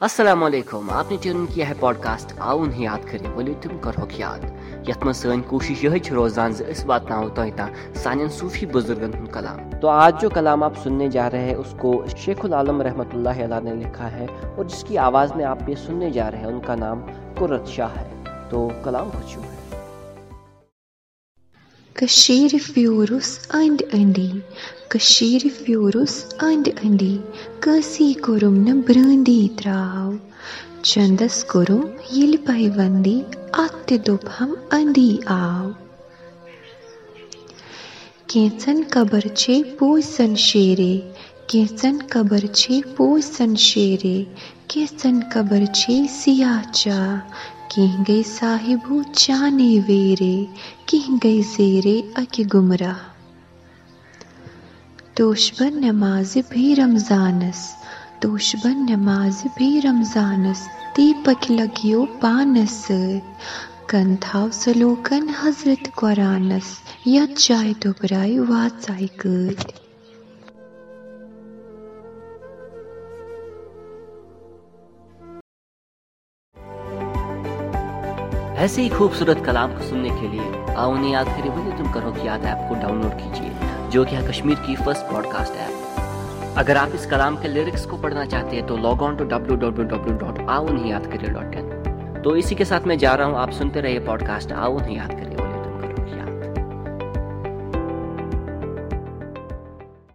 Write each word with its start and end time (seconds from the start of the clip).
असलम 0.00 0.44
आपने 0.44 1.16
ट्यून 1.16 1.44
किया 1.46 1.66
है 1.66 1.74
पॉडकास्ट 1.80 2.32
आउन 2.42 2.70
ही 2.72 2.84
याद 2.84 3.04
करें 3.10 3.34
बोलिए 3.34 3.54
तुम 3.62 3.78
करो 3.78 4.08
याद 4.20 4.46
यथ 4.88 5.04
में 5.06 5.12
सन 5.12 5.40
कोशिश 5.50 5.84
यही 5.84 6.00
रोजान 6.10 6.56
वात 6.86 7.06
तुम 7.36 7.68
सान 7.96 8.26
सूफी 8.38 8.66
बुजुर्गन 8.66 9.12
कलाम 9.34 9.78
तो 9.78 9.88
आज 9.88 10.18
जो 10.20 10.30
कलाम 10.30 10.64
आप 10.64 10.82
सुनने 10.82 11.08
जा 11.08 11.26
रहे 11.28 11.46
हैं 11.46 11.56
उसको 11.56 11.94
शेखुल 12.16 12.54
आलम 12.54 12.82
रहमत 12.82 13.14
ने 13.14 13.74
लिखा 13.76 14.08
है 14.08 14.26
और 14.26 14.66
जिसकी 14.66 14.96
आवाज़ 15.06 15.34
में 15.34 15.44
आप 15.46 15.68
ये 15.68 15.76
सुनने 15.78 16.10
जा 16.10 16.28
रहे 16.28 16.40
हैं 16.40 16.48
उनका 16.48 16.76
नाम 16.76 17.06
कुरत 17.38 17.74
शाह 17.76 17.98
है 17.98 18.10
तो 18.50 18.68
कलाम 18.84 19.10
कुछ 19.10 19.36
है 19.38 19.55
کٔشیٖرِ 21.99 22.57
پھیوٗرُس 22.73 23.29
أنٛدۍ 23.59 23.85
أنٛدی 23.97 24.29
کٔشیٖرِ 24.91 25.43
پھیوٗرُس 25.63 26.15
أنٛدۍ 26.47 26.71
أنٛدی 26.83 27.15
کٲنٛسی 27.63 28.07
کوٚرُم 28.25 28.55
نہٕ 28.65 28.83
برٛٲنٛدی 28.87 29.41
ترٛاو 29.57 30.09
چَنٛدَس 30.89 31.37
کوٚرُم 31.51 31.83
ییٚلہِ 32.15 32.37
پیوَندی 32.47 33.17
اَتھ 33.63 33.77
تہِ 33.87 33.95
دوٚپہَم 34.05 34.51
أنٛدی 34.77 35.11
آو 35.41 35.65
کینٛژَن 38.29 38.79
قبر 38.93 39.23
چھے 39.41 39.55
پوٗج 39.77 40.03
زَن 40.15 40.35
شیرے 40.47 40.93
کینٛژَن 41.49 41.97
قبر 42.13 42.45
چھے 42.59 42.79
پوٗج 42.95 43.23
زَن 43.37 43.55
شیرے 43.67 44.17
کینٛژَن 44.69 45.19
قبر 45.33 45.65
چھے 45.79 45.95
سِیاہ 46.19 46.61
چاہ 46.79 47.15
کیٚنٛہہ 47.69 48.03
گٔے 48.07 48.21
صاحبو 48.37 49.01
چانے 49.21 49.71
ویرے 49.87 50.35
کینٛہہ 50.87 51.17
گٔے 51.23 51.41
زیرے 51.55 51.95
اَکہِ 52.21 52.43
گُمراہ 52.53 52.99
توش 55.15 55.43
بَن 55.59 55.73
نٮ۪مازِ 55.81 56.31
بیٚیہِ 56.49 56.77
رمضانَس 56.79 57.61
توش 58.21 58.55
بَن 58.63 58.77
نٮ۪مازِ 58.87 59.37
بیٚیہِ 59.57 59.81
رمضانَس 59.85 60.61
دی 60.97 61.07
پٔکھ 61.23 61.51
لَگیو 61.57 62.05
پانَس 62.21 62.71
سۭتۍ 62.85 63.19
کَن 63.89 64.15
تھاو 64.21 64.47
سلوٗکَن 64.61 65.25
حضرت 65.41 65.83
قۄرانَس 65.99 66.69
یَتھ 67.15 67.35
جایہِ 67.47 67.73
دوٚبراے 67.83 68.39
واژاے 68.49 69.07
کۭتۍ 69.19 69.86
ऐसे 78.56 78.82
ही 78.82 78.88
खूबसूरत 78.88 79.44
कलाम 79.44 79.74
को 79.74 79.88
सुनने 79.88 80.10
के 80.10 80.28
लिए 80.28 80.74
आओ 80.74 80.92
उन्हें 80.92 81.12
याद 81.12 81.26
करिए 81.26 81.50
बोले 81.50 81.76
तुम 81.78 81.92
करो 81.92 82.12
कि 82.12 82.26
याद 82.28 82.44
ऐप 82.44 82.66
को 82.68 82.74
डाउनलोड 82.80 83.12
कीजिए 83.12 83.90
जो 83.90 84.04
कि 84.04 84.16
है 84.16 84.26
कश्मीर 84.28 84.56
की 84.66 84.76
फर्स्ट 84.76 85.12
पॉडकास्ट 85.12 85.56
ऐप 85.58 86.56
अगर 86.58 86.76
आप 86.76 86.94
इस 86.94 87.06
कलाम 87.06 87.36
के 87.36 87.48
लिरिक्स 87.48 87.86
को 87.86 87.96
पढ़ना 87.96 88.24
चाहते 88.26 88.56
हैं 88.56 88.66
तो 88.66 88.76
log 88.76 89.02
on 89.02 89.16
to 89.16 89.24
W 89.26 89.56
W 89.58 89.84
W 89.88 90.16
dot 90.18 90.48
आओ 90.50 90.76
याद 90.86 91.06
करिए 91.06 91.30
डॉट 91.30 91.54
इन 91.54 92.20
तो 92.24 92.36
इसी 92.36 92.54
के 92.54 92.64
साथ 92.64 92.86
मैं 92.86 92.98
जा 92.98 93.14
रहा 93.14 93.26
हूँ 93.26 93.36
आप 93.36 93.50
सुनते 93.52 93.80
रहिए 93.80 94.00
पॉडकास्ट 94.06 94.52
आओ 94.52 94.78
याद 94.88 95.12
करिए 95.12 95.45